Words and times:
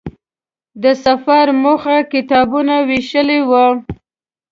د 0.83 0.85
سفر 1.05 1.45
موخه 1.63 1.97
کتابونو 2.13 2.75
وېش 2.87 3.11
و. 3.49 3.51